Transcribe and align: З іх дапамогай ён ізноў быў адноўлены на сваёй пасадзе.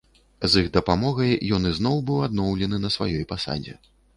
З 0.53 0.61
іх 0.63 0.69
дапамогай 0.77 1.35
ён 1.57 1.69
ізноў 1.73 2.01
быў 2.09 2.25
адноўлены 2.31 2.83
на 2.87 2.95
сваёй 2.97 3.25
пасадзе. 3.35 3.79